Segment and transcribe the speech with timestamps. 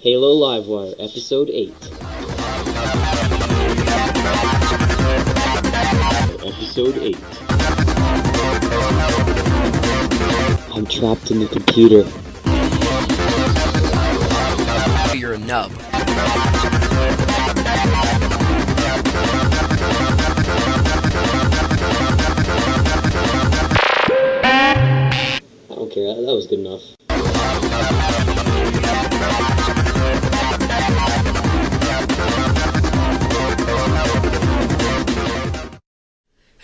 [0.00, 1.74] Halo Livewire, Episode 8.
[6.46, 7.16] Episode 8.
[10.72, 12.06] I'm trapped in the computer.
[15.16, 15.72] You're a nub.
[25.70, 26.98] I don't care, that, that was good enough.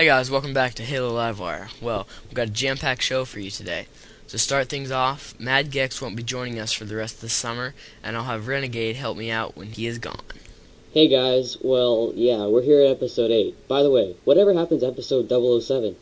[0.05, 1.69] Hey guys, welcome back to Halo Livewire.
[1.81, 3.87] Well, we've got a jam-packed show for you today.
[4.29, 7.31] To start things off, Mad Gex won't be joining us for the rest of the
[7.31, 10.21] summer, and I'll have Renegade help me out when he is gone.
[10.93, 13.67] Hey guys, well, yeah, we're here at Episode 8.
[13.67, 15.97] By the way, whatever happens to Episode 007?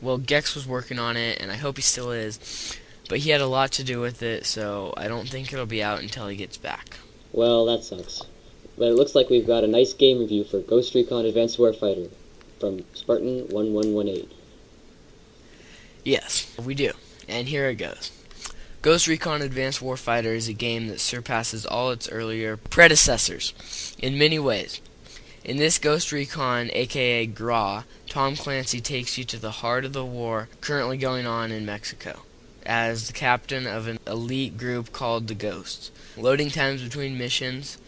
[0.00, 2.78] Well, Gex was working on it, and I hope he still is,
[3.08, 5.82] but he had a lot to do with it, so I don't think it'll be
[5.82, 6.98] out until he gets back.
[7.32, 8.22] Well, that sucks.
[8.78, 12.10] But it looks like we've got a nice game review for Ghost Recon Advanced Warfighter
[12.58, 14.28] from Spartan 1118.
[16.04, 16.92] Yes, we do.
[17.28, 18.12] And here it goes.
[18.82, 24.38] Ghost Recon Advanced Warfighter is a game that surpasses all its earlier predecessors in many
[24.38, 24.80] ways.
[25.42, 30.04] In this Ghost Recon, aka GRAW, Tom Clancy takes you to the heart of the
[30.04, 32.22] war currently going on in Mexico
[32.64, 35.90] as the captain of an elite group called the Ghosts.
[36.16, 37.78] Loading times between missions,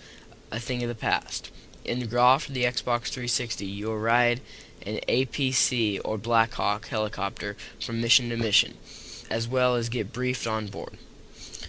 [0.51, 1.51] a thing of the past.
[1.89, 4.43] In GRAW for the Xbox 360, you will ride
[4.85, 8.77] an APC or Black Hawk helicopter from mission to mission,
[9.31, 10.99] as well as get briefed on board.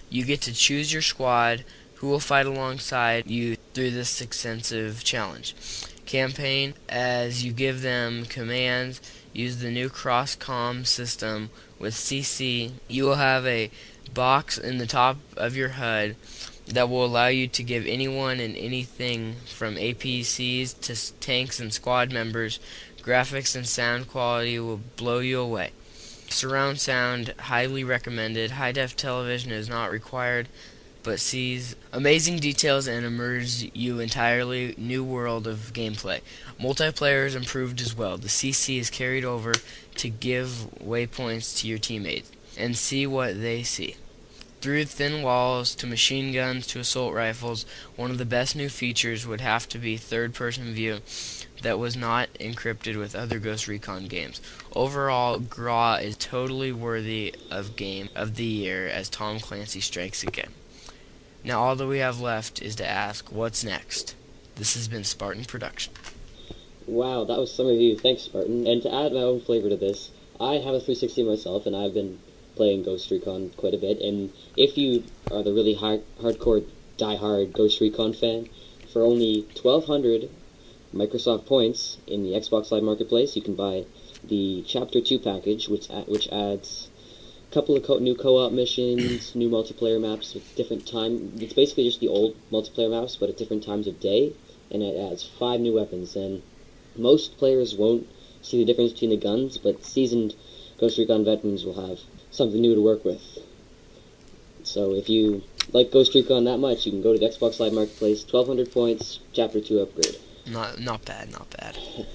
[0.09, 1.63] You get to choose your squad,
[1.95, 5.55] who will fight alongside you through this extensive challenge.
[6.05, 8.99] Campaign, as you give them commands,
[9.31, 12.71] use the new cross-com system with CC.
[12.89, 13.71] You will have a
[14.13, 16.17] box in the top of your HUD
[16.69, 22.11] that will allow you to give anyone and anything from APCs to tanks and squad
[22.11, 22.59] members.
[23.01, 25.71] Graphics and sound quality will blow you away.
[26.29, 28.51] Surround sound highly recommended.
[28.51, 30.47] High def television is not required,
[31.01, 36.21] but sees amazing details and immerses you entirely new world of gameplay.
[36.61, 38.17] Multiplayer is improved as well.
[38.17, 39.53] The CC is carried over
[39.95, 43.95] to give waypoints to your teammates and see what they see.
[44.61, 47.65] Through thin walls to machine guns to assault rifles,
[47.95, 50.99] one of the best new features would have to be third person view
[51.61, 54.41] that was not encrypted with other Ghost Recon games.
[54.75, 60.51] Overall, GRAW is totally worthy of Game of the Year as Tom Clancy strikes again.
[61.41, 64.13] Now all that we have left is to ask, what's next?
[64.55, 65.93] This has been Spartan Production.
[66.85, 67.97] Wow, that was some of you.
[67.97, 68.67] Thanks, Spartan.
[68.67, 71.93] And to add my own flavor to this, I have a 360 myself, and I've
[71.93, 72.19] been
[72.59, 74.01] playing Ghost Recon quite a bit.
[74.01, 76.65] And if you are the really hard, hardcore,
[76.97, 78.49] die-hard Ghost Recon fan,
[78.91, 80.29] for only 1,200
[80.93, 83.85] Microsoft points in the Xbox Live Marketplace, you can buy
[84.25, 86.89] the Chapter 2 package, which which adds
[87.49, 91.31] a couple of co- new co-op missions, new multiplayer maps with different time.
[91.39, 94.33] It's basically just the old multiplayer maps, but at different times of day,
[94.69, 96.17] and it adds five new weapons.
[96.17, 96.41] And
[96.97, 98.05] most players won't
[98.41, 100.35] see the difference between the guns, but seasoned
[100.77, 101.99] Ghost Recon veterans will have
[102.31, 103.21] something new to work with.
[104.63, 105.41] So if you
[105.71, 109.19] like Ghost Recon that much, you can go to the Xbox Live Marketplace, 1200 points,
[109.33, 110.17] Chapter 2 upgrade.
[110.47, 111.77] Not not bad, not bad.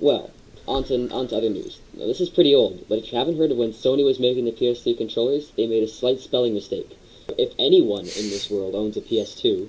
[0.00, 0.30] Well,
[0.68, 1.80] on to, on to other news.
[1.92, 4.44] Now, this is pretty old, but if you haven't heard of when Sony was making
[4.44, 6.96] the PS3 controllers, they made a slight spelling mistake.
[7.36, 9.68] If anyone in this world owns a PS2,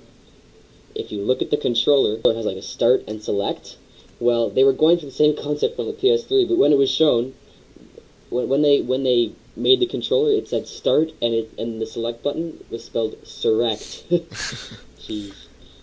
[0.94, 3.76] if you look at the controller, it has like a start and select.
[4.20, 6.90] Well, they were going for the same concept from the PS3, but when it was
[6.90, 7.34] shown,
[8.30, 11.86] when, when they when they made the controller, it said start and it and the
[11.86, 14.08] select button was spelled select.
[15.00, 15.34] Jeez,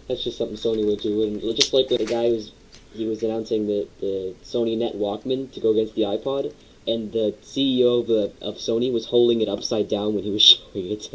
[0.08, 1.24] that's just something Sony would do.
[1.24, 2.52] And just like when the guy who's
[2.94, 6.54] he was announcing the, the Sony Net Walkman to go against the iPod,
[6.88, 10.42] and the CEO of, the, of Sony was holding it upside down when he was
[10.74, 11.08] showing it.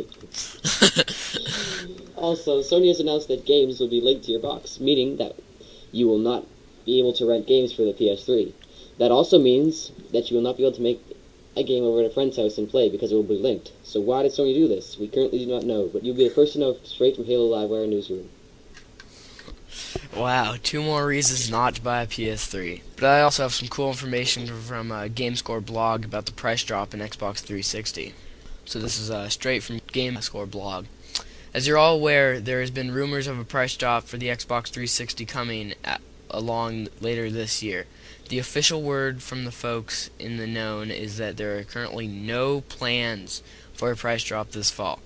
[2.14, 5.34] also, Sony has announced that games will be linked to your box, meaning that
[5.90, 6.46] you will not
[6.84, 8.52] be able to rent games for the PS3.
[8.98, 11.00] That also means that you will not be able to make
[11.56, 13.72] a game over at a friend's house and play because it will be linked.
[13.82, 14.98] So why did Sony do this?
[14.98, 17.54] We currently do not know, but you'll be the first to know straight from Halo
[17.54, 18.30] Livewire Newsroom.
[20.16, 22.82] Wow, two more reasons not to buy a PS3.
[22.96, 26.92] But I also have some cool information from a Gamerscore blog about the price drop
[26.92, 28.14] in Xbox 360.
[28.64, 30.86] So this is uh, straight from Gamerscore blog.
[31.54, 34.68] As you're all aware, there has been rumors of a price drop for the Xbox
[34.68, 36.00] 360 coming at,
[36.30, 37.86] along later this year.
[38.32, 42.62] The official word from the folks in the known is that there are currently no
[42.62, 43.42] plans
[43.74, 45.00] for a price drop this fall.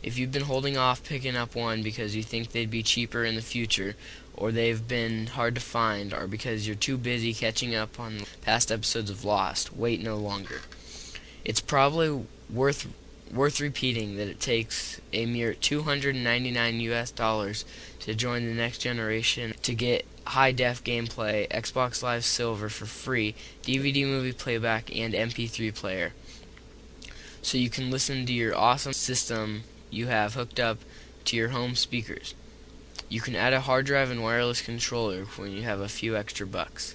[0.00, 3.34] If you've been holding off picking up one because you think they'd be cheaper in
[3.34, 3.96] the future,
[4.32, 8.70] or they've been hard to find, or because you're too busy catching up on past
[8.70, 10.60] episodes of Lost, wait no longer.
[11.44, 12.86] It's probably worth
[13.34, 17.64] worth repeating that it takes a mere 299 US dollars
[17.98, 23.34] to join the next generation to get high def gameplay, Xbox Live Silver for free,
[23.62, 26.12] DVD movie playback, and MP3 player.
[27.40, 30.78] So you can listen to your awesome system you have hooked up
[31.24, 32.34] to your home speakers.
[33.08, 36.46] You can add a hard drive and wireless controller when you have a few extra
[36.46, 36.94] bucks.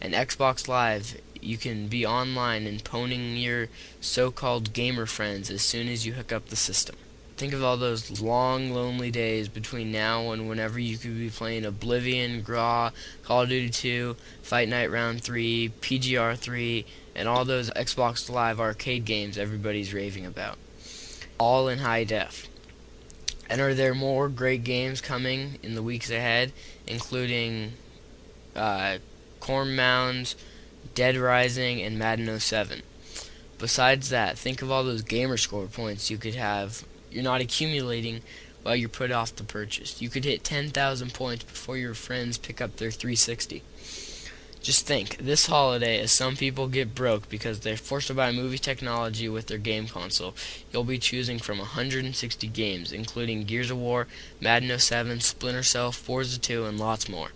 [0.00, 3.68] And Xbox Live, you can be online and poning your
[4.00, 6.96] so-called gamer friends as soon as you hook up the system.
[7.36, 11.64] Think of all those long, lonely days between now and whenever you could be playing
[11.64, 12.90] Oblivion, Graw,
[13.24, 18.60] Call of Duty 2, Fight Night Round 3, PGR 3, and all those Xbox Live
[18.60, 20.56] arcade games everybody's raving about.
[21.38, 22.48] All in high def.
[23.48, 26.52] And are there more great games coming in the weeks ahead,
[26.86, 27.72] including
[28.54, 28.98] uh,
[29.40, 30.36] Chromehounds,
[30.94, 32.82] Dead Rising, and Madden 07?
[33.58, 36.84] Besides that, think of all those gamer score points you could have.
[37.12, 38.22] You're not accumulating
[38.62, 40.00] while you're put off the purchase.
[40.00, 43.62] You could hit 10,000 points before your friends pick up their 360.
[44.62, 48.58] Just think, this holiday, as some people get broke because they're forced to buy movie
[48.58, 50.36] technology with their game console,
[50.72, 54.06] you'll be choosing from 160 games, including Gears of War,
[54.40, 57.30] Madden 07, Splinter Cell, Forza 2, and lots more.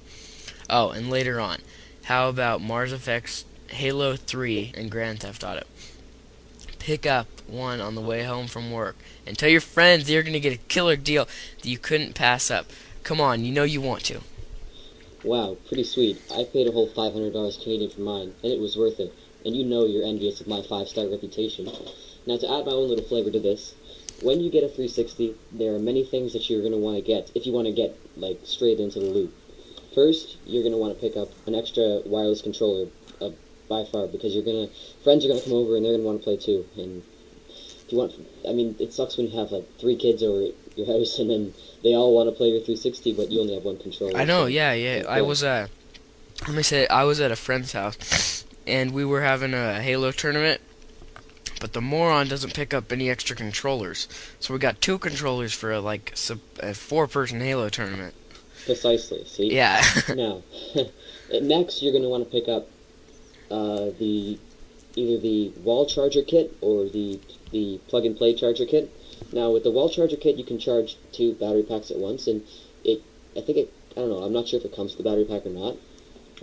[0.71, 1.59] Oh, and later on,
[2.05, 5.65] how about Mass Effects, Halo 3, and Grand Theft Auto?
[6.79, 8.97] Pick up one on the way home from work,
[9.27, 11.27] and tell your friends you're going to get a killer deal
[11.63, 12.67] that you couldn't pass up.
[13.03, 14.21] Come on, you know you want to.
[15.25, 16.21] Wow, pretty sweet.
[16.33, 19.13] I paid a whole $500 Canadian for mine, and it was worth it.
[19.45, 21.69] And you know you're envious of my five-star reputation.
[22.27, 23.75] Now, to add my own little flavor to this,
[24.23, 27.03] when you get a 360, there are many things that you're going to want to
[27.03, 29.35] get if you want to get, like, straight into the loop.
[29.95, 32.89] First, you're going to want to pick up an extra wireless controller,
[33.21, 33.31] uh,
[33.69, 36.03] by far, because you're going to, friends are going to come over and they're going
[36.03, 36.67] to want to play too.
[36.77, 37.03] And
[37.93, 38.13] want,
[38.49, 41.55] I mean, it sucks when you have, like, three kids over your house and then
[41.83, 44.17] they all want to play your 360, but you only have one controller.
[44.17, 45.05] I know, so- yeah, yeah.
[45.09, 45.69] I was uh,
[46.43, 50.13] let me say, I was at a friend's house, and we were having a Halo
[50.13, 50.61] tournament.
[51.59, 55.73] But the moron doesn't pick up any extra controllers, so we got two controllers for
[55.73, 58.15] a, like sub, a four-person Halo tournament.
[58.67, 59.25] Precisely.
[59.25, 59.55] See.
[59.55, 59.83] Yeah,
[60.15, 60.43] Now,
[61.41, 62.69] next you're going to want to pick up
[63.51, 64.39] uh, the
[64.97, 67.21] either the wall charger kit or the
[67.53, 68.91] the plug and play charger kit.
[69.33, 72.43] Now, with the wall charger kit, you can charge two battery packs at once, and
[72.83, 73.03] it
[73.37, 75.25] I think it I don't know I'm not sure if it comes with the battery
[75.25, 75.77] pack or not,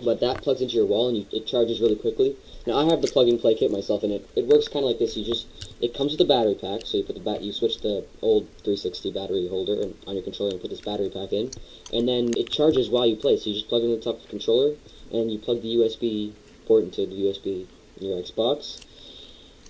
[0.02, 2.36] but that plugs into your wall and you, it charges really quickly.
[2.66, 4.90] Now I have the plug and play kit myself, and it, it works kind of
[4.90, 5.16] like this.
[5.16, 5.46] You just
[5.80, 8.46] it comes with a battery pack, so you put the bat you switch the old
[8.62, 11.50] 360 battery holder and, on your controller and put this battery pack in,
[11.92, 13.36] and then it charges while you play.
[13.36, 14.76] So you just plug it in the top of the controller,
[15.12, 16.32] and you plug the USB
[16.66, 17.66] port into the USB
[17.98, 18.84] your Xbox,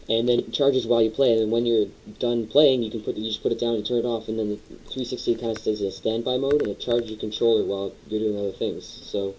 [0.09, 1.33] and then it charges while you play.
[1.33, 1.87] And then when you're
[2.19, 4.39] done playing, you can put you just put it down and turn it off, and
[4.39, 7.65] then the 360 kind of stays in a standby mode, and it charges your controller
[7.65, 8.85] while you're doing other things.
[8.87, 9.35] So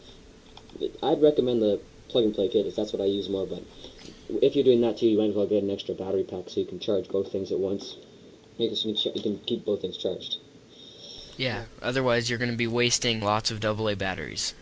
[1.03, 1.79] I'd recommend the
[2.09, 3.45] plug and play kit, if that's what I use more.
[3.45, 3.63] But
[4.41, 6.59] if you're doing that too, you might as well get an extra battery pack so
[6.59, 7.95] you can charge both things at once.
[8.57, 10.37] You can, you can keep both things charged.
[11.37, 11.65] yeah.
[11.81, 14.53] Otherwise, you're going to be wasting lots of AA batteries.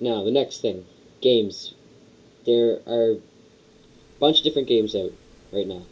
[0.00, 0.84] Now, the next thing,
[1.20, 1.74] games.
[2.46, 3.20] There are a
[4.20, 5.12] bunch of different games out
[5.52, 5.82] right now.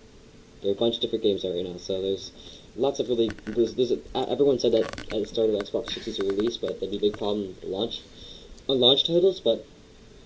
[0.63, 1.77] There are a bunch of different games out right now.
[1.77, 2.33] So there's
[2.77, 3.31] lots of really.
[3.45, 6.81] There's, there's a, uh, everyone said that at the start of Xbox 360 release, but
[6.81, 8.03] that'd be a big problem with launch
[8.69, 9.41] on launch titles.
[9.41, 9.67] But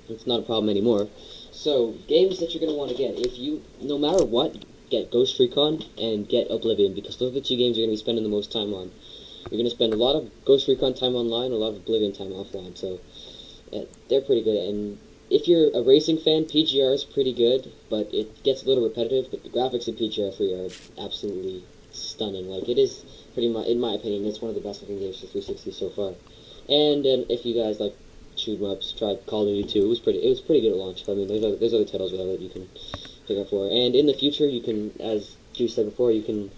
[0.08, 1.08] it's not a problem anymore.
[1.52, 5.38] So games that you're gonna want to get, if you, no matter what, get Ghost
[5.38, 8.30] Recon and get Oblivion because those are the two games you're gonna be spending the
[8.30, 8.90] most time on.
[9.50, 12.30] You're gonna spend a lot of Ghost Recon time online, a lot of Oblivion time
[12.30, 12.76] offline.
[12.76, 13.00] So
[13.72, 14.56] uh, they're pretty good.
[14.68, 14.98] And
[15.30, 19.30] if you're a racing fan, PGR is pretty good, but it gets a little repetitive.
[19.30, 22.48] But the graphics in PGR 3 are absolutely stunning.
[22.48, 25.20] Like it is pretty much, in my opinion, it's one of the best looking games
[25.20, 26.14] for 360 so far.
[26.68, 27.94] And um, if you guys like
[28.36, 29.84] shoot 'em ups, try Call of Duty 2.
[29.84, 31.08] It was pretty, it was pretty good at launch.
[31.08, 32.68] I mean, there's other, there's other titles that you can
[33.28, 33.66] pick up for.
[33.66, 36.50] And in the future, you can, as Drew said before, you can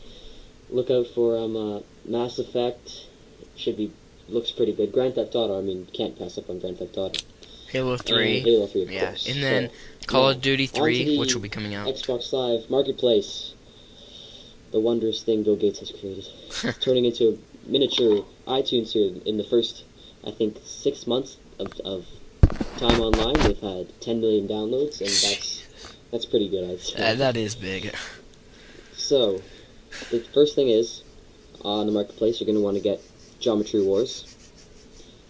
[0.71, 3.07] look out for um, uh, Mass Effect.
[3.55, 3.93] Should be
[4.29, 4.93] looks pretty good.
[4.93, 5.59] Grand Theft Auto.
[5.59, 7.21] I mean, can't pass up on Grand Theft Auto.
[7.73, 8.41] Halo And 3.
[8.41, 9.29] Halo 3, of Yeah, course.
[9.29, 10.37] and then So, Call yeah.
[10.37, 11.89] of Duty 3, which will be coming out.
[11.89, 13.55] Xbox Live Marketplace.
[14.73, 16.27] The wondrous thing Bill Gates has created,
[16.81, 19.85] turning into a miniature iTunes here in the first,
[20.27, 22.07] I think, six months of, of
[22.79, 23.35] time online.
[23.47, 25.67] They've had 10 million downloads, and that's
[26.11, 26.71] that's pretty good.
[26.71, 27.15] I'd say.
[27.17, 27.95] That is big.
[28.97, 29.43] So,
[30.11, 31.03] the first thing is
[31.63, 33.01] on the marketplace, you're going to want to get
[33.41, 34.35] Geometry Wars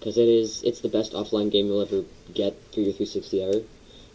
[0.03, 2.03] because it is it's the best offline game you'll ever
[2.35, 3.63] get for your 360 ever.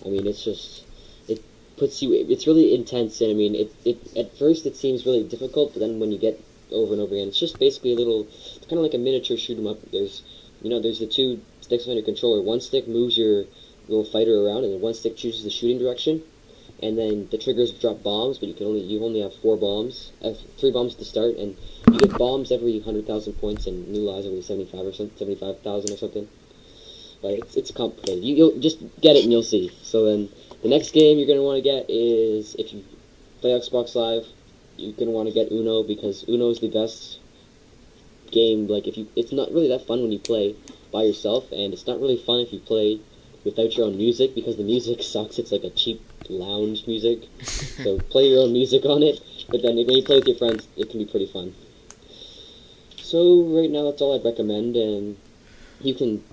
[0.05, 0.83] I mean, it's just
[1.29, 1.41] it
[1.77, 2.11] puts you.
[2.13, 5.79] It's really intense, and I mean, it, it at first it seems really difficult, but
[5.79, 8.25] then when you get over and over again, it's just basically a little.
[8.67, 9.79] Kind of like a miniature shoot 'em up.
[9.91, 10.23] There's
[10.61, 12.41] you know there's the two sticks on your controller.
[12.41, 13.45] One stick moves your
[13.87, 16.21] little fighter around, and one stick chooses the shooting direction.
[16.81, 20.11] And then the triggers drop bombs, but you can only you only have four bombs,
[20.21, 21.57] uh, three bombs to start, and
[21.91, 25.17] you get bombs every hundred thousand points and new lives every seventy five or something,
[25.17, 26.27] seventy five thousand or something.
[27.21, 28.23] But it's it's complicated.
[28.23, 29.71] You, you'll just get it and you'll see.
[29.81, 30.29] So then
[30.61, 32.83] the next game you're gonna want to get is if you
[33.41, 34.27] play Xbox Live,
[34.77, 37.19] you're gonna want to get Uno because Uno is the best
[38.29, 38.67] game.
[38.67, 40.55] Like if you, it's not really that fun when you play
[40.93, 42.99] by yourself, and it's not really fun if you play
[43.43, 45.39] without your own music because the music sucks.
[45.39, 47.23] It's like a cheap lounge music.
[47.43, 49.19] so play your own music on it,
[49.49, 51.53] but then when you play with your friends, it can be pretty fun.
[53.01, 55.17] So right now, that's all I'd recommend, and
[55.81, 56.23] you can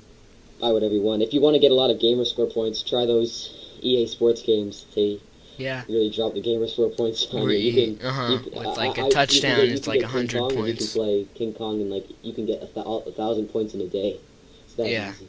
[0.61, 1.23] buy whatever you want.
[1.23, 4.43] If you want to get a lot of gamer score points, try those EA Sports
[4.43, 4.87] games.
[4.95, 5.21] They
[5.57, 5.85] Yeah.
[5.89, 7.57] really drop the gamer score points on you.
[7.57, 10.01] You can, uh-huh, you can- with I- like I- a can touchdown, get- it's like
[10.01, 12.63] get 100 King Kong, and You can play King Kong and like you can get
[12.63, 14.17] a, thou- a thousand points in a day.
[14.65, 15.13] It's that Yeah.
[15.13, 15.27] easy.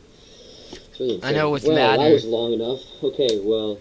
[0.90, 2.80] It's really I know with well, Madden- that was long enough.
[3.04, 3.78] Okay, well,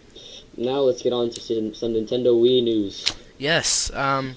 [0.57, 3.07] now let's get on to some, some Nintendo Wii news.
[3.39, 3.93] Yes.
[3.95, 4.35] Um.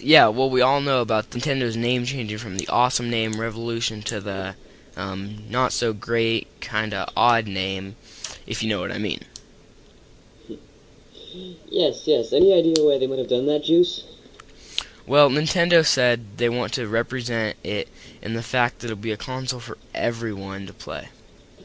[0.00, 0.28] Yeah.
[0.28, 4.54] Well, we all know about Nintendo's name changing from the awesome name Revolution to the
[4.98, 7.94] um, not so great, kind of odd name,
[8.46, 9.20] if you know what I mean.
[11.68, 12.32] Yes, yes.
[12.32, 14.04] Any idea why they might have done that, Juice?
[15.06, 17.88] Well, Nintendo said they want to represent it
[18.20, 21.08] in the fact that it'll be a console for everyone to play.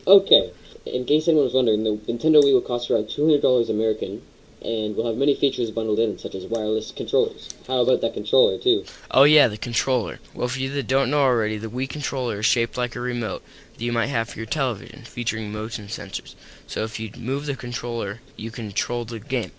[0.06, 0.52] Okay.
[0.86, 4.22] In case anyone was wondering, the Nintendo Wii will cost around two hundred dollars American,
[4.62, 7.54] and will have many features bundled in, such as wireless controllers.
[7.68, 8.84] How about that controller too?
[9.12, 10.20] Oh yeah, the controller.
[10.34, 13.44] Well, for you that don't know already, the Wii controller is shaped like a remote
[13.74, 16.36] that you might have for your television, featuring motion sensors.
[16.68, 19.52] So if you move the controller, you control the game.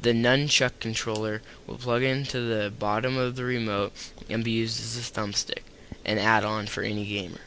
[0.00, 3.92] The nunchuck controller will plug into the bottom of the remote
[4.28, 5.62] and be used as a thumbstick,
[6.04, 7.40] an add-on for any gamer.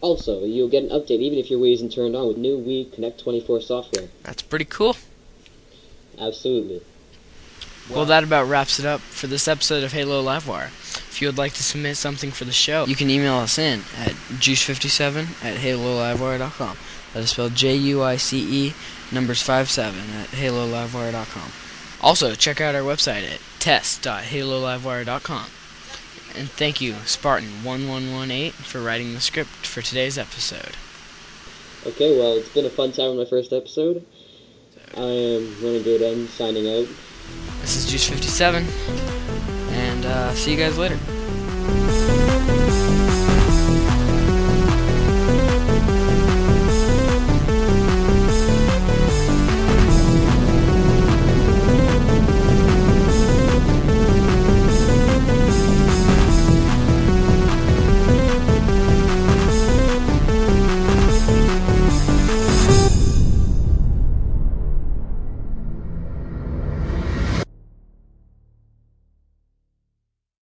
[0.00, 2.92] Also, you'll get an update even if your Wii isn't turned on with new Wii
[2.92, 4.08] Connect 24 software.
[4.22, 4.96] That's pretty cool.
[6.18, 6.82] Absolutely.
[7.90, 10.68] Well, that about wraps it up for this episode of Halo Livewire.
[11.10, 13.80] If you would like to submit something for the show, you can email us in
[13.98, 16.76] at juice57 at halolivewire.com.
[17.12, 18.74] That is spelled J-U-I-C-E,
[19.10, 21.50] numbers 57 at halolivewire.com.
[22.00, 25.46] Also, check out our website at test.halolivewire.com.
[26.36, 30.76] And thank you, Spartan1118, for writing the script for today's episode.
[31.86, 34.04] Okay, well, it's been a fun time on my first episode.
[34.96, 36.86] I am Renegade M signing out.
[37.60, 38.64] This is Juice57,
[39.72, 40.98] and uh, see you guys later.